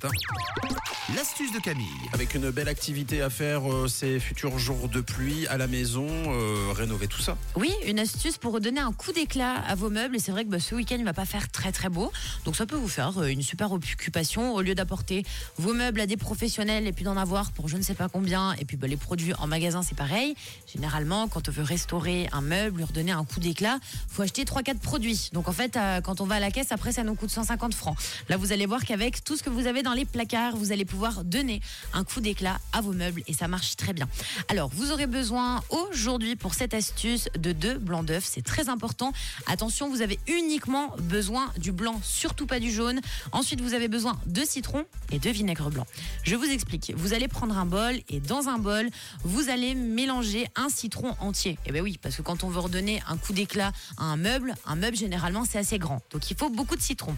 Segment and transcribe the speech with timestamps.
[0.00, 0.97] ¡Vamos!
[1.16, 1.86] L'astuce de Camille.
[2.12, 6.06] Avec une belle activité à faire euh, ces futurs jours de pluie à la maison,
[6.06, 7.38] euh, rénover tout ça.
[7.56, 10.16] Oui, une astuce pour redonner un coup d'éclat à vos meubles.
[10.16, 12.12] Et c'est vrai que bah, ce week-end, il va pas faire très très beau.
[12.44, 15.24] Donc ça peut vous faire euh, une super occupation au lieu d'apporter
[15.56, 18.52] vos meubles à des professionnels et puis d'en avoir pour je ne sais pas combien.
[18.60, 20.34] Et puis bah, les produits en magasin, c'est pareil.
[20.70, 23.78] Généralement, quand on veut restaurer un meuble, lui redonner un coup d'éclat,
[24.08, 25.30] faut acheter 3-4 produits.
[25.32, 27.72] Donc en fait, euh, quand on va à la caisse, après, ça nous coûte 150
[27.72, 27.96] francs.
[28.28, 30.84] Là, vous allez voir qu'avec tout ce que vous avez dans les placards, vous allez
[30.84, 31.60] pouvoir donner
[31.92, 34.08] un coup d'éclat à vos meubles et ça marche très bien.
[34.48, 38.24] Alors, vous aurez besoin aujourd'hui pour cette astuce de deux blancs d'œufs.
[38.24, 39.12] C'est très important.
[39.46, 43.00] Attention, vous avez uniquement besoin du blanc, surtout pas du jaune.
[43.32, 45.86] Ensuite, vous avez besoin de citron et de vinaigre blanc.
[46.24, 46.92] Je vous explique.
[46.96, 48.88] Vous allez prendre un bol et dans un bol,
[49.24, 51.58] vous allez mélanger un citron entier.
[51.66, 54.54] Eh bien oui, parce que quand on veut redonner un coup d'éclat à un meuble,
[54.66, 56.02] un meuble généralement c'est assez grand.
[56.10, 57.16] Donc il faut beaucoup de citron.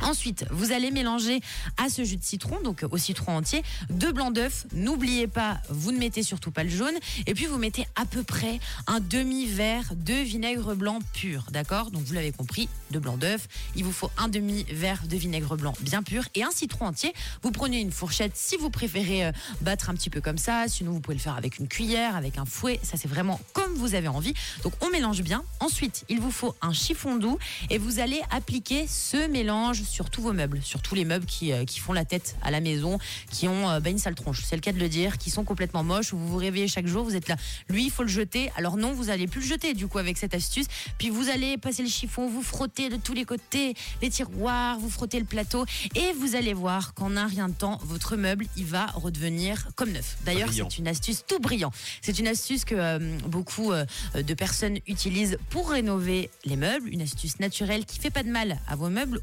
[0.00, 1.40] Ensuite, vous allez mélanger
[1.76, 4.66] à ce jus de citron, donc au citron entier, deux blancs d'œufs.
[4.72, 6.94] N'oubliez pas, vous ne mettez surtout pas le jaune.
[7.26, 11.90] Et puis vous mettez à peu près un demi-verre de vinaigre blanc pur, d'accord?
[11.90, 13.48] Donc vous l'avez compris, deux blancs d'œufs.
[13.76, 17.12] Il vous faut un demi-verre de vinaigre blanc bien pur et un citron entier.
[17.42, 20.66] Vous prenez une fourchette si vous préférez euh, battre un petit peu comme ça.
[20.68, 22.80] Sinon, vous pouvez le faire avec une cuillère, avec un fouet.
[22.82, 24.34] Ça, c'est vraiment comme vous avez envie.
[24.62, 25.44] Donc on mélange bien.
[25.60, 27.38] Ensuite, il vous faut un chiffon doux
[27.70, 31.52] et vous allez appliquer ce mélange sur tous vos meubles, sur tous les meubles qui,
[31.52, 32.98] euh, qui font la tête à la maison,
[33.30, 35.44] qui ont euh, bah, une sale tronche, c'est le cas de le dire, qui sont
[35.44, 37.36] complètement moches, où vous vous réveillez chaque jour, vous êtes là,
[37.68, 40.18] lui il faut le jeter, alors non, vous allez plus le jeter du coup avec
[40.18, 40.66] cette astuce,
[40.98, 44.90] puis vous allez passer le chiffon, vous frottez de tous les côtés les tiroirs, vous
[44.90, 48.64] frottez le plateau, et vous allez voir qu'en un rien de temps, votre meuble, il
[48.64, 50.16] va redevenir comme neuf.
[50.24, 51.72] D'ailleurs, c'est une astuce tout brillant.
[52.00, 57.02] C'est une astuce que euh, beaucoup euh, de personnes utilisent pour rénover les meubles, une
[57.02, 59.20] astuce naturelle qui fait pas de mal à vos meubles,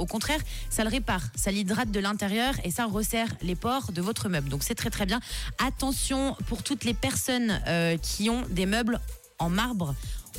[0.00, 4.00] au contraire, ça le répare, ça l'hydrate de l'intérieur et ça resserre les pores de
[4.00, 4.48] votre meuble.
[4.48, 5.20] Donc c'est très très bien.
[5.64, 9.00] Attention pour toutes les personnes euh, qui ont des meubles
[9.38, 9.94] en marbre.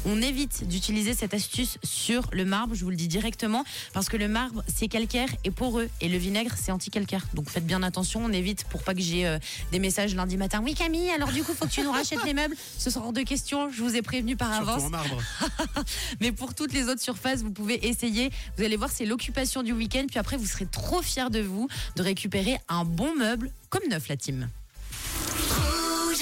[0.05, 3.63] On évite d'utiliser cette astuce sur le marbre, je vous le dis directement,
[3.93, 7.25] parce que le marbre c'est calcaire et poreux et le vinaigre c'est anti-calcaire.
[7.35, 9.37] Donc faites bien attention, on évite pour pas que j'ai euh,
[9.71, 10.61] des messages lundi matin.
[10.63, 12.55] Oui Camille, alors du coup faut que tu nous rachètes les meubles.
[12.77, 14.83] Ce sera hors de question, je vous ai prévenu par Surtout avance.
[14.85, 15.21] en marbre.
[16.19, 18.31] Mais pour toutes les autres surfaces, vous pouvez essayer.
[18.57, 20.05] Vous allez voir, c'est l'occupation du week-end.
[20.09, 24.07] Puis après, vous serez trop fiers de vous de récupérer un bon meuble comme neuf,
[24.07, 24.49] la team.